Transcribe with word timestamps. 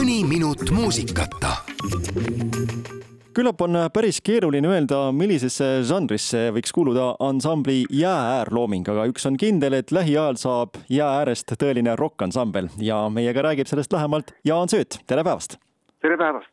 mõni 0.00 0.22
minut 0.24 0.70
muusikata 0.72 1.50
küllap 3.36 3.60
on 3.60 3.76
päris 3.92 4.22
keeruline 4.24 4.68
öelda, 4.70 5.00
millisesse 5.12 5.66
žanrisse 5.84 6.46
võiks 6.56 6.72
kuuluda 6.72 7.10
ansambli 7.20 7.82
Jäääär 7.92 8.48
looming, 8.48 8.86
aga 8.88 9.04
üks 9.10 9.26
on 9.28 9.36
kindel, 9.36 9.76
et 9.76 9.92
lähiajal 9.92 10.38
saab 10.40 10.78
jää 10.88 11.08
äärest 11.18 11.52
tõeline 11.60 11.98
rokkansambel 12.00 12.70
ja 12.80 13.02
meiega 13.12 13.44
räägib 13.44 13.68
sellest 13.68 13.92
lähemalt 13.92 14.32
Jaan 14.48 14.72
Sööt, 14.72 15.02
tere 15.04 15.24
päevast! 15.26 15.58
tere 16.00 16.16
päevast! 16.16 16.48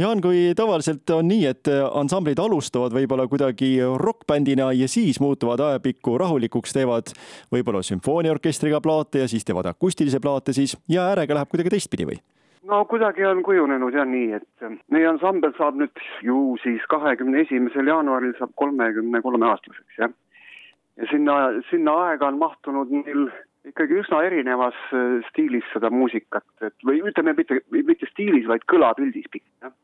Jaan, 0.00 0.22
kui 0.24 0.54
tavaliselt 0.56 1.12
on 1.12 1.28
nii, 1.28 1.42
et 1.50 1.68
ansamblid 1.92 2.40
alustavad 2.40 2.96
võib-olla 2.96 3.26
kuidagi 3.28 3.74
rokkbändina 4.00 4.70
ja 4.76 4.88
siis 4.88 5.20
muutuvad 5.20 5.60
ajapikku 5.60 6.16
rahulikuks, 6.24 6.72
teevad 6.76 7.12
võib-olla 7.52 7.84
sümfooniaorkestriga 7.84 8.80
plaate 8.84 9.26
ja 9.26 9.28
siis 9.28 9.44
teevad 9.44 9.68
akustilisi 9.74 10.22
plaate, 10.24 10.56
siis 10.56 10.78
Jäääärega 10.88 11.36
läheb 11.36 11.52
kuidagi 11.52 11.76
teistpidi 11.76 12.08
või? 12.08 12.18
No 12.66 12.84
kuidagi 12.90 13.24
on 13.26 13.42
kujunenud 13.46 13.94
jah 13.94 14.06
nii, 14.08 14.40
et 14.40 14.68
meie 14.92 15.08
ansambel 15.08 15.54
saab 15.58 15.78
nüüd 15.80 16.04
ju 16.26 16.56
siis 16.62 16.84
kahekümne 16.92 17.44
esimesel 17.46 17.90
jaanuaril 17.92 18.36
saab 18.38 18.54
kolmekümne 18.62 19.22
kolme 19.24 19.48
aastaseks, 19.50 19.98
jah. 19.98 20.14
ja 20.96 21.10
sinna, 21.10 21.36
sinna 21.70 21.96
aega 22.08 22.30
on 22.32 22.38
mahtunud 22.42 22.92
neil 22.92 23.28
ikkagi 23.66 23.98
üsna 24.02 24.22
erinevas 24.22 24.78
äh, 24.94 25.18
stiilis 25.30 25.66
seda 25.72 25.90
muusikat, 25.90 26.46
et 26.62 26.86
või 26.86 27.02
ütleme, 27.10 27.34
mitte, 27.38 27.60
mitte 27.72 28.06
stiilis, 28.12 28.46
vaid 28.50 28.66
kõlapildis 28.70 29.26
pigem, 29.32 29.50
jah 29.66 29.74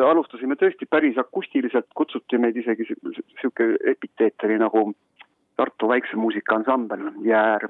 alustasime 0.00 0.56
tõesti 0.56 0.86
päris 0.88 1.18
akustiliselt, 1.20 1.88
kutsuti 1.94 2.38
meid 2.40 2.56
isegi 2.56 2.86
sihuke 2.88 3.74
epiteeteri 3.92 4.58
nagu 4.62 4.92
Tartu 5.56 5.88
väikse 5.88 6.16
muusikaansambel 6.16 7.10
Jäär. 7.28 7.66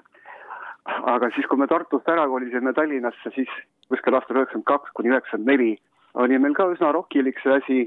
Aga 0.86 1.30
siis, 1.34 1.46
kui 1.46 1.60
me 1.60 1.68
Tartust 1.70 2.08
ära 2.10 2.26
kolisime 2.28 2.72
Tallinnasse, 2.74 3.32
siis 3.36 3.50
kuskil 3.92 4.16
aastal 4.18 4.40
üheksakümmend 4.40 4.68
kaks 4.68 4.94
kuni 4.98 5.12
üheksakümmend 5.12 5.50
neli 5.50 5.72
oli 6.14 6.38
meil 6.38 6.56
ka 6.58 6.66
üsna 6.72 6.90
rokilik 6.92 7.38
see 7.40 7.54
asi, 7.58 7.78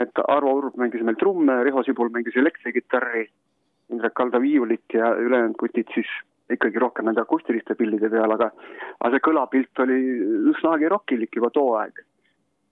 et 0.00 0.22
Arvo 0.28 0.54
Urb 0.58 0.78
mängis 0.80 1.04
meil 1.06 1.18
trumme, 1.20 1.60
Riho 1.64 1.84
Sibul 1.86 2.10
mängis 2.14 2.36
elektrikitarri, 2.36 3.26
Indrek 3.92 4.16
Kalda 4.18 4.40
viiulit 4.42 4.96
ja 4.96 5.12
ülejäänud 5.14 5.54
kutid 5.60 5.92
siis 5.94 6.10
ikkagi 6.50 6.78
rohkem 6.82 7.06
nende 7.06 7.22
akustiliste 7.22 7.74
pillide 7.78 8.10
peal, 8.10 8.32
aga 8.34 8.50
aga 9.00 9.12
see 9.14 9.24
kõlapilt 9.28 9.82
oli 9.84 10.00
üsnagi 10.52 10.90
rokilik 10.90 11.38
juba 11.38 11.50
too 11.54 11.74
aeg 11.78 12.02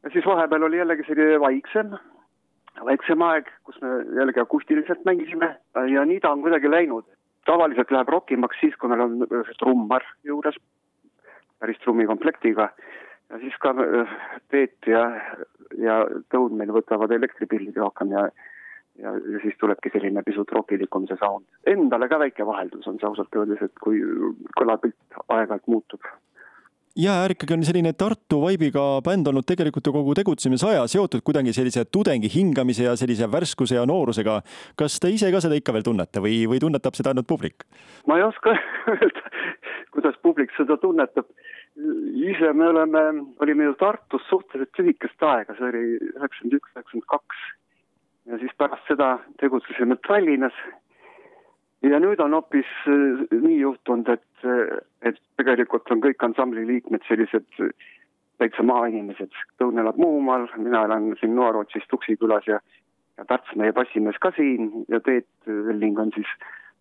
ja 0.04 0.10
siis 0.10 0.26
vahepeal 0.26 0.62
oli 0.62 0.78
jällegi 0.78 1.06
selline 1.06 1.40
vaiksem, 1.40 1.94
väiksem 2.84 3.22
aeg, 3.24 3.48
kus 3.64 3.80
me 3.82 3.92
jällegi 4.18 4.42
akustiliselt 4.42 5.04
mängisime 5.08 5.54
ja 5.92 6.04
nii 6.04 6.20
ta 6.20 6.34
on 6.34 6.42
kuidagi 6.44 6.70
läinud. 6.70 7.06
Tavaliselt 7.44 7.90
läheb 7.90 8.08
rokimaks 8.08 8.60
siis, 8.60 8.76
kui 8.80 8.90
meil 8.92 9.04
on 9.04 9.26
trummar 9.58 10.04
juures, 10.24 10.56
päris 11.60 11.78
trummikomplektiga 11.84 12.70
ja 13.30 13.38
siis 13.42 13.54
ka 13.62 13.74
äh, 13.84 14.16
Peet 14.50 14.90
ja, 14.90 15.04
ja 15.80 16.02
Tõun 16.32 16.58
meil 16.58 16.72
võtavad 16.74 17.12
elektripillid 17.14 17.76
rohkem 17.80 18.12
ja 18.16 18.28
ja, 18.98 19.10
ja 19.10 19.40
siis 19.42 19.56
tulebki 19.58 19.90
selline 19.90 20.22
pisut 20.22 20.52
rokilikum 20.54 21.08
see 21.08 21.18
sound. 21.18 21.46
Endale 21.66 22.08
ka 22.10 22.18
väike 22.22 22.46
vaheldus 22.46 22.86
on 22.86 23.00
see 23.00 23.08
ausalt 23.08 23.34
öeldes, 23.34 23.62
et 23.64 23.80
kui 23.82 23.98
kõlapilt 24.58 25.18
aeg-ajalt 25.26 25.66
muutub 25.66 26.06
Jäääär 26.94 27.32
ikkagi 27.34 27.54
on 27.54 27.64
selline 27.66 27.90
Tartu 27.98 28.36
vaibiga 28.38 28.82
bänd 29.02 29.26
olnud 29.26 29.42
tegelikult 29.50 29.88
ju 29.88 29.92
kogu 29.96 30.12
tegutsemisaja 30.14 30.84
seotud 30.86 31.24
kuidagi 31.26 31.50
sellise 31.56 31.82
tudengi 31.90 32.28
hingamise 32.30 32.84
ja 32.86 32.92
sellise 32.94 33.26
värskuse 33.32 33.74
ja 33.74 33.82
noorusega. 33.86 34.36
kas 34.78 35.00
te 35.02 35.10
ise 35.10 35.32
ka 35.34 35.40
seda 35.42 35.58
ikka 35.58 35.74
veel 35.74 35.82
tunnete 35.88 36.22
või, 36.22 36.36
või 36.46 36.60
tunnetab 36.62 36.94
seda 36.94 37.10
ainult 37.10 37.26
publik? 37.26 37.66
ma 38.06 38.20
ei 38.20 38.22
oska 38.22 38.54
öelda, 38.94 39.24
kuidas 39.90 40.20
publik 40.22 40.54
seda 40.54 40.76
tunnetab. 40.78 41.26
ise 42.30 42.52
me 42.52 42.70
oleme, 42.70 43.02
olime 43.42 43.66
ju 43.72 43.74
Tartus 43.82 44.22
suhteliselt 44.30 44.78
lühikest 44.78 45.26
aega, 45.32 45.58
see 45.58 45.66
oli 45.72 45.84
üheksakümmend 45.98 46.58
üks, 46.60 46.70
üheksakümmend 46.76 47.10
kaks. 47.10 47.44
ja 48.30 48.38
siis 48.38 48.54
pärast 48.54 48.86
seda 48.86 49.16
tegutsesime 49.42 49.98
Tallinnas 50.06 50.62
ja 51.90 52.00
nüüd 52.00 52.20
on 52.22 52.36
hoopis 52.36 52.70
äh, 52.88 53.24
nii 53.32 53.58
juhtunud, 53.60 54.08
et, 54.08 54.46
äh, 54.46 54.78
et 55.10 55.20
tegelikult 55.40 55.90
on 55.92 56.02
kõik 56.04 56.22
ansambli 56.26 56.64
liikmed 56.68 57.04
sellised 57.08 57.60
äh, 57.60 57.72
täitsa 58.42 58.64
maainimesed. 58.66 59.32
Tõun 59.60 59.78
elab 59.82 59.98
Muumaal, 60.00 60.48
mina 60.56 60.84
elan 60.88 61.12
siin 61.20 61.34
Noarootsis 61.36 61.86
Tuksi 61.90 62.16
külas 62.20 62.48
ja, 62.50 62.60
ja 63.18 63.26
Tarts, 63.28 63.52
meie 63.60 63.74
bassimees 63.76 64.18
ka 64.22 64.32
siin 64.36 64.70
ja 64.88 65.00
Teet 65.04 65.28
Velling 65.46 66.00
on 66.00 66.12
siis 66.16 66.30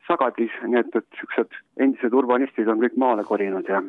Sagadis, 0.07 0.55
nii 0.67 0.81
et, 0.81 0.95
et 0.95 1.05
niisugused 1.15 1.59
endised 1.83 2.15
urbanistid 2.17 2.67
on 2.67 2.81
kõik 2.81 2.97
maale 2.99 3.23
kolinud 3.27 3.69
ja, 3.71 3.79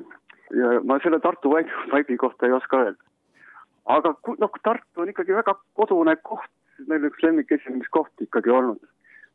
ja 0.55 0.77
ma 0.87 1.01
selle 1.03 1.19
Tartu 1.23 1.51
vaibi 1.51 2.19
kohta 2.21 2.47
ei 2.47 2.55
oska 2.55 2.85
öelda. 2.85 3.01
aga 3.97 4.15
noh, 4.39 4.61
Tartu 4.63 5.03
on 5.03 5.11
ikkagi 5.11 5.35
väga 5.35 5.57
kodune 5.75 6.15
koht, 6.23 6.51
meil 6.87 7.09
üks 7.11 7.23
lemmikesinemiskoht 7.23 8.29
ikkagi 8.29 8.51
olnud 8.51 8.83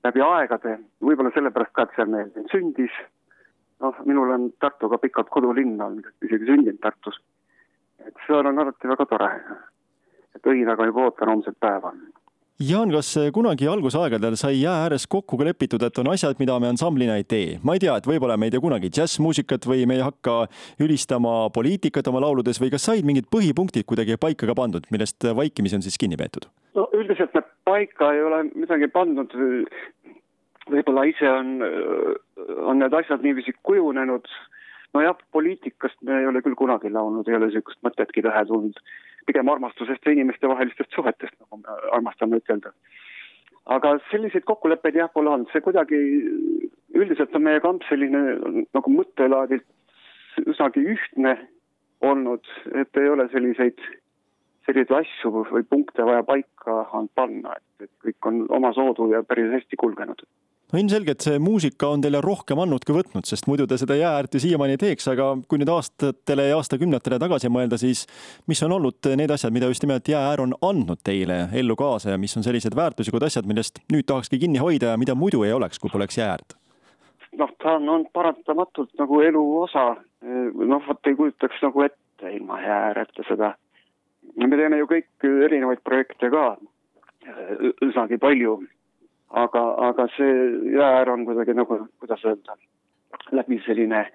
läbi 0.03 0.21
aegade, 0.23 0.77
võib-olla 1.03 1.31
sellepärast 1.35 1.73
ka, 1.75 1.85
et 1.85 1.95
seal 1.95 2.11
meil 2.11 2.29
sündis, 2.51 2.93
noh, 3.83 3.97
minul 4.07 4.31
on 4.35 4.47
Tartuga 4.59 4.99
pikalt 5.01 5.31
kodulinn 5.33 5.81
olnud, 5.81 6.07
isegi 6.25 6.47
sündinud 6.47 6.79
Tartus. 6.83 7.19
et 8.05 8.15
seal 8.27 8.47
on 8.47 8.59
alati 8.59 8.87
väga 8.87 9.05
tore. 9.05 9.31
et 10.35 10.45
õinaga 10.45 10.85
juba 10.85 11.07
ootan 11.07 11.29
homset 11.29 11.55
päeva. 11.59 11.91
Jaan, 12.59 12.89
kas 12.91 13.13
kunagi 13.31 13.69
algusaegadel 13.71 14.35
sai 14.35 14.57
jää 14.59 14.73
ääres 14.83 15.05
kokku 15.07 15.37
ka 15.39 15.45
lepitud, 15.47 15.79
et 15.85 15.99
on 16.01 16.09
asjad, 16.11 16.35
mida 16.43 16.57
me 16.59 16.67
ansamblina 16.67 17.15
ei 17.15 17.23
tee? 17.23 17.53
ma 17.63 17.77
ei 17.77 17.79
tea, 17.79 17.93
et 17.95 18.09
võib-olla 18.09 18.35
me 18.35 18.49
ei 18.49 18.51
tee 18.51 18.59
kunagi 18.59 18.89
džässmuusikat 18.91 19.63
või 19.63 19.85
me 19.87 19.95
ei 19.95 20.03
hakka 20.03 20.33
ülistama 20.83 21.47
poliitikat 21.55 22.09
oma 22.11 22.19
lauludes 22.25 22.59
või 22.59 22.73
kas 22.73 22.89
said 22.89 23.07
mingid 23.07 23.29
põhipunktid 23.31 23.87
kuidagi 23.87 24.19
paika 24.19 24.49
ka 24.49 24.57
pandud, 24.59 24.91
millest 24.91 25.23
vaikimisi 25.39 25.79
on 25.79 25.87
siis 25.87 25.95
kinni 26.01 26.19
peetud? 26.19 26.49
no 26.75 26.89
üldiselt 26.99 27.31
me 27.31 27.45
paika 27.63 28.11
ei 28.17 28.25
ole 28.27 28.43
midagi 28.51 28.91
pandud. 28.91 29.39
võib-olla 30.67 31.07
ise 31.07 31.31
on, 31.31 31.55
on 32.59 32.83
need 32.83 32.99
asjad 32.99 33.23
niiviisi 33.23 33.55
kujunenud. 33.63 34.27
nojah, 34.99 35.15
poliitikast 35.31 35.95
me 36.03 36.19
ei 36.19 36.27
ole 36.27 36.43
küll 36.43 36.59
kunagi 36.59 36.91
laulnud, 36.91 37.23
ei 37.31 37.39
ole 37.39 37.53
niisugust 37.53 37.79
mõtetki 37.87 38.27
pähe 38.27 38.43
tulnud. 38.51 38.83
Pigem 39.29 39.51
armastusest 39.53 40.05
ja 40.05 40.15
inimestevahelistest 40.15 40.95
suhetest, 40.95 41.35
nagu 41.43 41.61
me 41.61 41.77
armastame 41.97 42.41
ütelda. 42.41 42.73
aga 43.69 43.91
selliseid 44.09 44.45
kokkuleppeid 44.49 44.95
jah, 44.97 45.11
pole 45.13 45.29
olnud, 45.29 45.49
see 45.53 45.61
kuidagi, 45.61 45.97
üldiselt 46.97 47.35
on 47.37 47.45
meie 47.45 47.61
kamp 47.61 47.83
selline 47.85 48.21
nagu 48.73 48.93
mõttelaadilt 48.93 50.47
üsnagi 50.49 50.81
ühtne 50.95 51.35
olnud, 52.01 52.47
et 52.81 52.97
ei 52.97 53.09
ole 53.13 53.27
selliseid 53.33 53.81
selliseid 54.65 54.91
asju 55.01 55.45
või 55.51 55.63
punkte 55.65 56.05
vaja 56.05 56.23
paika 56.25 56.81
panna, 57.17 57.55
et, 57.57 57.85
et 57.85 57.91
kõik 58.05 58.29
on 58.29 58.43
omasoodu 58.59 59.11
ja 59.13 59.23
päris 59.25 59.51
hästi 59.53 59.77
kulgenud 59.81 60.25
no 60.73 60.79
ilmselgelt 60.79 61.25
see 61.25 61.39
muusika 61.41 61.89
on 61.89 62.03
teile 62.03 62.21
rohkem 62.21 62.59
andnud 62.61 62.85
kui 62.85 62.97
võtnud, 62.99 63.25
sest 63.25 63.47
muidu 63.49 63.65
te 63.67 63.77
seda 63.81 63.97
jäääärt 63.97 64.37
ju 64.37 64.43
siiamaani 64.43 64.77
ei 64.77 64.81
teeks, 64.83 65.07
aga 65.11 65.31
kui 65.49 65.61
nüüd 65.61 65.71
aastatele 65.73 66.49
ja 66.49 66.59
aastakümnetele 66.59 67.19
tagasi 67.21 67.51
mõelda, 67.53 67.79
siis 67.81 68.05
mis 68.49 68.61
on 68.65 68.77
olnud 68.77 69.11
need 69.19 69.33
asjad, 69.33 69.53
mida 69.55 69.69
just 69.71 69.85
nimelt 69.85 70.09
jäääär 70.09 70.45
on 70.45 70.55
andnud 70.61 71.01
teile 71.03 71.47
ellu 71.57 71.77
kaasa 71.79 72.13
ja 72.13 72.21
mis 72.21 72.37
on 72.37 72.45
sellised 72.45 72.77
väärtuslikud 72.77 73.25
asjad, 73.25 73.49
millest 73.49 73.81
nüüd 73.93 74.07
tahakski 74.09 74.41
kinni 74.45 74.61
hoida 74.61 74.93
ja 74.93 75.01
mida 75.01 75.17
muidu 75.17 75.43
ei 75.47 75.55
oleks, 75.57 75.81
kui 75.81 75.91
poleks 75.93 76.21
jäääärt? 76.21 76.57
noh, 77.39 77.51
ta 77.61 77.75
on, 77.77 77.89
on 77.89 78.05
paratamatult 78.13 78.93
nagu 78.99 79.21
elu 79.21 79.43
osa, 79.61 79.83
noh, 80.21 80.81
vot 80.87 81.07
ei 81.07 81.15
kujutaks 81.15 81.61
nagu 81.63 81.85
ette 81.85 82.33
ilma 82.33 82.57
jääääreta 82.61 83.25
seda. 83.27 83.53
Me 84.35 84.57
teeme 84.57 84.79
ju 84.81 84.87
kõik 84.89 85.27
erinevaid 85.45 85.81
projekte 85.85 86.29
ka, 86.33 86.43
üsnagi 87.85 88.17
palju, 88.21 88.57
aga, 89.29 89.63
aga 89.89 90.07
see 90.17 90.33
jäär 90.75 91.09
on 91.09 91.25
kuidagi 91.25 91.53
nagu, 91.53 91.79
kuidas 91.99 92.25
öelda, 92.25 92.55
läbi 93.31 93.61
selline 93.65 94.05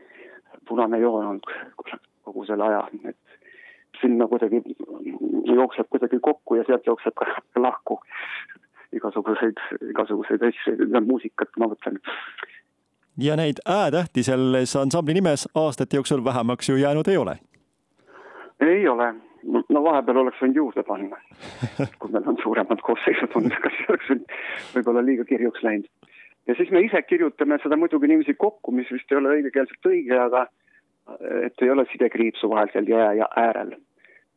punane 0.69 0.99
joon 0.99 1.27
olnud 1.27 1.97
kogu 2.23 2.45
selle 2.45 2.65
aja, 2.65 2.89
et 3.09 3.17
sinna 4.01 4.27
kuidagi 4.29 4.63
jookseb 5.55 5.89
kuidagi 5.91 6.19
kokku 6.21 6.55
ja 6.55 6.65
sealt 6.67 6.87
jookseb 6.87 7.15
ka 7.15 7.27
lahku 7.57 8.01
igasuguseid, 8.95 9.61
igasuguseid 9.91 10.43
asju, 10.49 10.75
muusikat 11.07 11.57
ma 11.59 11.69
mõtlen. 11.73 11.99
ja 13.19 13.37
neid 13.37 13.63
ä-tähti 13.69 14.23
selles 14.23 14.77
ansambli 14.77 15.15
nimes 15.15 15.49
aastate 15.55 15.97
jooksul 15.97 16.25
vähemaks 16.25 16.69
ju 16.69 16.77
jäänud 16.77 17.09
ei 17.09 17.17
ole? 17.17 17.39
ei 18.61 18.89
ole 18.89 19.15
no 19.45 19.83
vahepeal 19.85 20.21
oleks 20.23 20.41
võinud 20.43 20.61
juurde 20.61 20.85
panna, 20.87 21.21
kui 22.01 22.13
meil 22.13 22.29
on 22.31 22.39
suuremad 22.43 22.83
koosseisud 22.87 23.37
olnud, 23.39 23.57
kas 23.65 23.79
see 23.79 23.89
oleks 23.93 24.13
võib-olla 24.75 25.05
liiga 25.05 25.27
kirjuks 25.29 25.65
läinud. 25.67 25.89
ja 26.49 26.57
siis 26.59 26.71
me 26.75 26.85
ise 26.85 27.03
kirjutame 27.03 27.59
seda 27.63 27.79
muidugi 27.81 28.11
niiviisi 28.11 28.35
kokku, 28.35 28.73
mis 28.73 28.91
vist 28.93 29.13
ei 29.13 29.21
ole 29.21 29.39
õigekeelselt 29.39 29.91
õige, 29.91 30.19
aga 30.21 30.47
et 31.45 31.63
ei 31.63 31.71
ole 31.71 31.85
sidekriipsu 31.93 32.49
vahel 32.51 32.73
seal 32.73 32.89
jää 32.89 33.13
ja 33.21 33.29
äärel. 33.37 33.75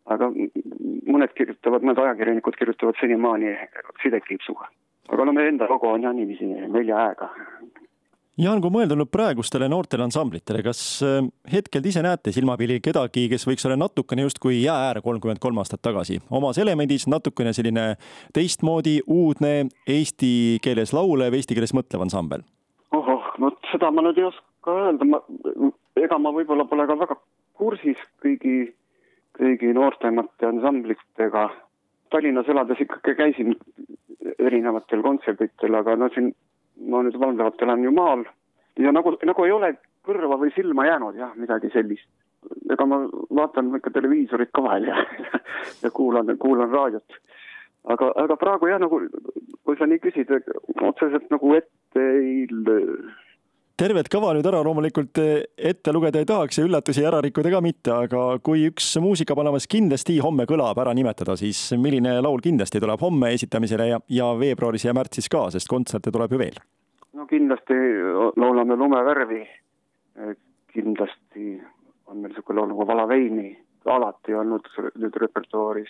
aga 0.07 0.31
mõned 0.31 1.33
kirjutavad, 1.35 1.83
mõned 1.83 1.99
ajakirjanikud 1.99 2.55
kirjutavad 2.59 2.99
senimaani 2.99 3.55
sidekriipsuga. 4.03 4.71
aga 5.09 5.25
no 5.25 5.35
meie 5.35 5.53
enda 5.53 5.69
logo 5.69 5.91
on 5.91 6.03
jah 6.03 6.15
niiviisi 6.15 6.47
nelja 6.67 7.05
ä-ga 7.11 7.31
Jaan, 8.37 8.59
kui 8.61 8.69
mõelda 8.69 8.93
nüüd 8.93 9.09
praegustele 9.09 9.65
noortele 9.65 10.03
ansamblitele, 10.05 10.59
kas 10.61 10.79
äh, 11.01 11.25
hetkel 11.49 11.87
ise 11.89 12.03
näete 12.05 12.29
silmapilli 12.29 12.75
kedagi, 12.85 13.23
kes 13.31 13.47
võiks 13.49 13.65
olla 13.65 13.79
natukene 13.81 14.27
justkui 14.27 14.59
jää 14.59 14.75
äär 14.91 14.99
kolmkümmend 15.01 15.41
kolm 15.41 15.57
aastat 15.57 15.81
tagasi, 15.81 16.19
omas 16.29 16.59
elemendis 16.61 17.07
natukene 17.09 17.49
selline 17.57 17.87
teistmoodi, 18.37 18.99
uudne, 19.09 19.71
eesti 19.89 20.29
keeles 20.61 20.93
laulev, 20.93 21.33
eesti 21.33 21.57
keeles 21.57 21.73
mõtlev 21.73 22.05
ansambel? 22.05 22.45
ohoh, 22.93 23.25
no 23.41 23.49
seda 23.71 23.89
ma 23.89 24.05
nüüd 24.05 24.21
ei 24.21 24.29
oska 24.29 24.79
öelda, 24.85 25.09
ma, 25.09 25.23
ega 25.97 26.21
ma 26.21 26.29
võib-olla 26.37 26.69
pole 26.69 26.85
ka 26.85 27.01
väga 27.01 27.17
kursis 27.57 28.03
kõigi, 28.21 28.67
kõigi 29.33 29.73
noortemate 29.73 30.45
ansamblitega. 30.45 31.49
Tallinnas 32.13 32.53
elades 32.53 32.85
ikkagi 32.85 33.17
käisin 33.17 33.57
erinevatel 34.37 35.01
kontserditel, 35.01 35.81
aga 35.81 35.97
no 35.97 36.13
siin 36.13 36.35
ma 36.85 37.01
nüüd 37.03 37.17
valdavalt 37.19 37.61
elan 37.61 37.83
ju 37.83 37.91
maal 37.91 38.25
ja 38.77 38.93
nagu, 38.93 39.15
nagu 39.25 39.45
ei 39.45 39.51
ole 39.55 39.73
kõrva 40.07 40.39
või 40.39 40.53
silma 40.55 40.85
jäänud 40.87 41.17
jah, 41.19 41.33
midagi 41.35 41.71
sellist. 41.73 42.07
ega 42.71 42.85
ma 42.85 43.01
vaatan 43.39 43.73
ikka 43.75 43.91
televiisorit 43.95 44.51
ka 44.53 44.63
vahel 44.63 44.87
ja, 44.87 44.97
ja 45.83 45.91
kuulan, 45.91 46.37
kuulan 46.37 46.71
raadiot. 46.71 47.19
aga, 47.93 48.11
aga 48.23 48.35
praegu 48.35 48.69
jah, 48.71 48.79
nagu 48.79 49.01
kui 49.65 49.77
sa 49.77 49.85
nii 49.85 49.99
küsid, 50.03 50.31
otseselt 50.81 51.31
nagu 51.33 51.55
ette 51.57 52.09
ei 52.21 52.45
löö 52.51 52.97
tervet 53.77 54.09
kava 54.09 54.31
nüüd 54.33 54.47
ära 54.49 54.63
loomulikult 54.65 55.19
ette 55.21 55.93
lugeda 55.93 56.21
ei 56.21 56.27
tahaks 56.27 56.57
ja 56.57 56.65
üllatusi 56.65 57.03
ära 57.05 57.19
rikkuda 57.21 57.51
ka 57.53 57.61
mitte, 57.61 57.93
aga 57.93 58.23
kui 58.43 58.65
üks 58.71 58.89
muusikapanamas 59.03 59.69
kindlasti 59.69 60.17
homme 60.23 60.47
kõlab 60.49 60.81
ära 60.81 60.95
nimetada, 60.97 61.37
siis 61.37 61.59
milline 61.77 62.15
laul 62.25 62.41
kindlasti 62.43 62.81
tuleb 62.81 63.01
homme 63.05 63.29
esitamisele 63.37 63.89
ja, 63.91 64.01
ja 64.09 64.31
veebruaris 64.39 64.87
ja 64.87 64.95
märtsis 64.97 65.29
ka, 65.29 65.45
sest 65.53 65.69
kontserte 65.69 66.13
tuleb 66.13 66.33
ju 66.33 66.41
veel? 66.41 66.57
no 67.17 67.25
kindlasti 67.29 67.77
laulame 68.37 68.75
Lumevärvi. 68.77 69.41
kindlasti 70.73 71.55
on 72.07 72.21
meil 72.21 72.33
niisugune 72.33 72.59
laul 72.59 72.73
nagu 72.73 72.87
Vala 72.87 73.07
veini 73.09 73.51
alati 73.85 74.35
olnud 74.35 74.67
nüüd 74.97 75.21
repertuaaris. 75.21 75.89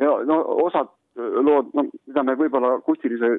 ja 0.00 0.16
no 0.24 0.40
osad 0.64 0.97
lood, 1.18 1.72
no 1.74 1.84
mida 1.90 2.22
me 2.24 2.34
võib-olla 2.38 2.76
akustilise 2.78 3.30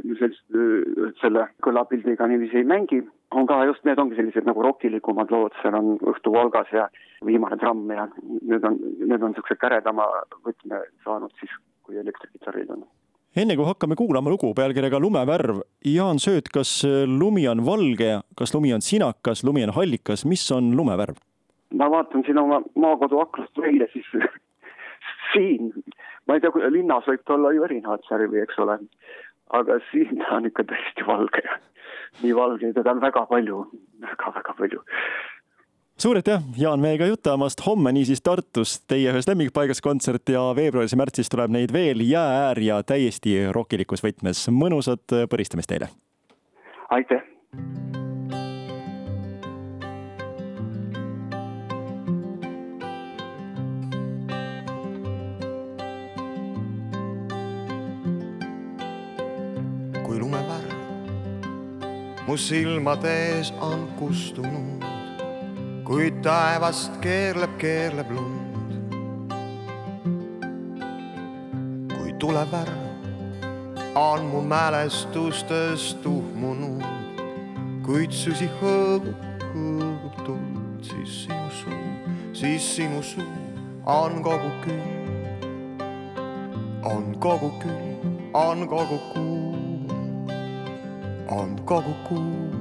selle 1.21 1.45
kõlapildiga 1.65 2.27
niiviisi 2.29 2.61
ei 2.61 2.67
mängi, 2.67 3.01
on 3.35 3.47
ka 3.49 3.61
just 3.69 3.85
need 3.87 3.99
ongi 4.01 4.17
sellised 4.19 4.47
nagu 4.47 4.63
rokilikumad 4.65 5.31
lood, 5.33 5.55
seal 5.61 5.77
on 5.79 5.95
Õhtu 6.11 6.33
Valgas 6.35 6.71
ja 6.75 6.89
Viimane 7.25 7.59
tramm 7.61 7.91
ja 7.93 8.07
need 8.41 8.65
on, 8.67 8.79
need 8.99 9.21
on 9.21 9.33
niisuguse 9.33 9.59
käredama 9.61 10.07
võtme 10.45 10.83
saanud 11.05 11.33
siis, 11.39 11.53
kui 11.85 11.99
elektrikitarril 12.01 12.71
on 12.75 12.87
enne 13.39 13.55
kui 13.55 13.67
hakkame 13.67 13.95
kuulama 13.95 14.31
lugu 14.33 14.49
pealkirjaga 14.57 14.99
Lumevärv, 14.99 15.61
Jaan 15.85 16.17
Sööt, 16.19 16.49
kas 16.51 16.81
lumi 17.07 17.45
on 17.47 17.61
valge, 17.65 18.19
kas 18.35 18.55
lumi 18.55 18.73
on 18.73 18.81
sinakas, 18.83 19.43
lumi 19.45 19.63
on 19.67 19.75
hallikas, 19.75 20.25
mis 20.25 20.43
on 20.55 20.73
lumevärv? 20.77 21.21
ma 21.77 21.85
vaatan 21.93 22.23
siin 22.25 22.37
oma 22.41 22.63
maakodu 22.75 23.19
aknast 23.21 23.59
välja, 23.61 23.85
siis 23.93 24.07
siin 25.33 25.69
ma 26.27 26.37
ei 26.37 26.43
tea, 26.43 26.69
linnas 26.69 27.07
võib 27.07 27.25
ta 27.25 27.35
olla 27.37 27.53
ju 27.55 27.65
erinevat 27.67 28.05
värvi, 28.11 28.43
eks 28.43 28.59
ole, 28.63 28.79
aga 29.59 29.79
siin 29.91 30.21
ta 30.21 30.37
on 30.37 30.49
ikka 30.49 30.67
täiesti 30.71 31.07
valge. 31.07 31.43
nii 32.21 32.35
valge, 32.35 32.73
teda 32.73 32.91
on 32.91 33.01
väga 33.01 33.25
palju 33.29 33.65
väga,, 33.65 34.07
väga-väga 34.07 34.55
palju 34.57 34.83
suur 35.99 36.15
aitäh, 36.15 36.41
Jaan, 36.57 36.79
meiega 36.79 37.05
jutamast. 37.05 37.65
homme 37.65 37.91
niisiis 37.91 38.21
Tartus 38.21 38.79
teie 38.87 39.11
ühes 39.11 39.27
lemmikpaigas 39.27 39.81
kontsert 39.81 40.29
ja 40.29 40.41
veebruaris 40.55 40.95
ja 40.95 41.01
märtsis 41.01 41.29
tuleb 41.29 41.51
neid 41.51 41.73
veel 41.75 42.01
jäääär 42.07 42.59
ja 42.59 42.83
täiesti 42.83 43.51
rokilikus 43.51 44.03
võtmes. 44.03 44.47
mõnusat 44.49 45.19
põristamist 45.29 45.69
teile! 45.69 45.91
aitäh! 46.89 47.98
Mu 62.29 62.37
silmade 62.37 63.09
ees 63.09 63.49
on 63.57 63.87
kustunud, 63.97 64.83
kuid 65.83 66.19
taevast 66.21 66.99
keerleb, 67.01 67.55
keerleb 67.57 68.11
lund. 68.13 68.75
kui 71.95 72.13
tuleb 72.21 72.53
värv, 72.53 72.83
on 73.97 74.29
mu 74.29 74.43
mälestustes 74.45 75.87
tuhmunud, 76.03 76.85
kuid 77.87 78.13
süsi 78.13 78.51
hõõgub, 78.61 79.25
hõõgub 79.47 80.21
tuld, 80.21 80.85
siis 80.85 81.23
sinu 81.23 81.49
suu, 81.63 81.81
siis 82.43 82.69
sinu 82.75 83.01
suu 83.01 83.25
on 83.89 84.21
kogu 84.21 84.53
külm, 84.67 85.81
on 86.93 87.09
kogu 87.17 87.55
külm, 87.65 88.17
on 88.37 88.67
kogu 88.69 89.01
kuu 89.15 89.38
on 91.31 91.61
kogu 91.65 91.93
kuu. 91.93 92.51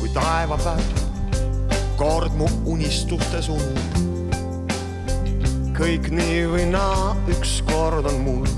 kui 0.00 0.08
taevapäev 0.14 0.80
kord 1.96 2.34
mu 2.34 2.48
unistustes 2.66 3.46
unub, 3.48 3.98
kõik 5.78 6.08
nii 6.10 6.40
või 6.50 6.64
naa 6.72 7.12
ükskord 7.30 8.08
on 8.10 8.18
muld. 8.24 8.50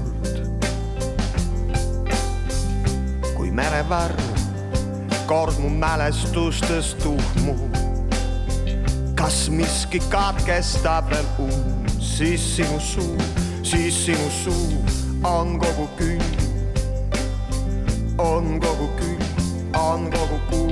kui 3.36 3.50
merevärv 3.52 4.24
kord 5.28 5.60
mu 5.60 5.68
mälestustes 5.68 6.94
tuhmub, 7.02 7.76
kas 9.20 9.50
miski 9.52 10.00
katkestab 10.08 11.12
veel 11.12 11.28
und, 11.36 11.92
siis 12.00 12.56
sinu 12.56 12.80
suu, 12.80 13.20
siis 13.62 14.04
sinu 14.06 14.32
suu 14.32 14.80
on 15.28 15.58
kogu 15.60 15.88
külm 16.00 16.53
on 18.24 18.60
kogu 18.60 18.88
külm, 18.96 19.20
on 19.76 20.10
kogu 20.10 20.38
kuu, 20.50 20.63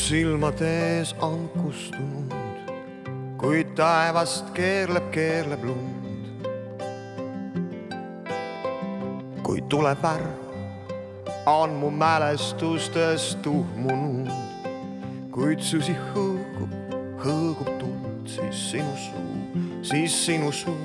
silmade 0.00 0.66
ees 0.66 1.14
on 1.20 1.48
kustunud, 1.54 2.32
kuid 3.38 3.74
taevast 3.76 4.52
keerleb, 4.56 5.10
keerleb 5.14 5.64
lund. 5.64 5.98
kui 9.44 9.62
tuleb 9.72 9.98
värv, 10.02 10.28
on 11.50 11.74
mu 11.80 11.90
mälestustes 11.90 13.32
tuhmunud, 13.42 14.30
kuid 15.34 15.64
süsi 15.66 15.96
hõõgub, 16.12 16.94
hõõgub 17.24 17.72
tuld, 17.80 18.30
siis 18.30 18.62
sinu 18.70 18.94
suu, 19.08 19.66
siis 19.82 20.14
sinu 20.26 20.52
suu 20.54 20.78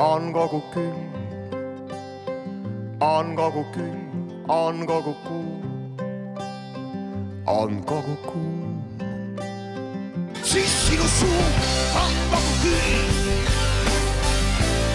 on 0.00 0.32
kogu 0.32 0.62
külm, 0.72 1.06
on 3.04 3.36
kogu 3.36 3.66
külm, 3.76 4.28
on 4.48 4.86
kogu 4.88 5.12
kuu 5.28 5.57
on 7.48 7.84
kogu 7.84 8.16
kuu. 8.16 8.82
siis 10.42 10.86
sinu 10.88 11.08
suu 11.18 11.42
on 12.04 12.12
kogu 12.30 12.52
külm, 12.62 13.36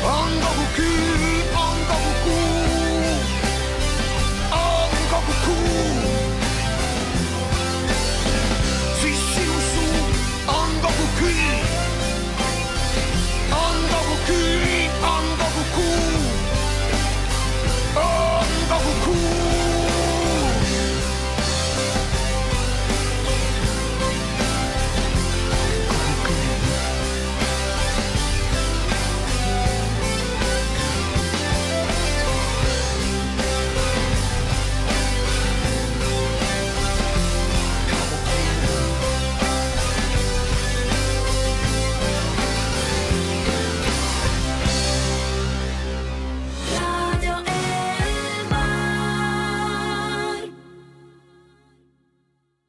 on 0.03 0.31
kogu 0.41 0.65
külm. 0.75 1.32